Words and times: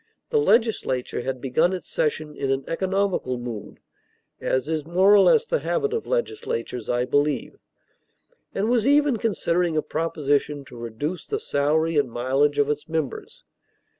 The 0.31 0.39
legislature 0.39 1.21
had 1.21 1.39
begun 1.39 1.73
its 1.73 1.87
session 1.87 2.35
in 2.35 2.49
an 2.49 2.63
economical 2.67 3.37
mood, 3.37 3.79
as 4.39 4.67
is 4.67 4.83
more 4.83 5.13
or 5.13 5.19
less 5.19 5.45
the 5.45 5.59
habit 5.59 5.93
of 5.93 6.07
legislatures, 6.07 6.89
I 6.89 7.05
believe, 7.05 7.59
and 8.55 8.67
was 8.67 8.87
even 8.87 9.17
considering 9.17 9.77
a 9.77 9.83
proposition 9.83 10.65
to 10.65 10.75
reduce 10.75 11.27
the 11.27 11.39
salary 11.39 11.97
and 11.99 12.09
mileage 12.09 12.57
of 12.57 12.67
its 12.67 12.89
members. 12.89 13.43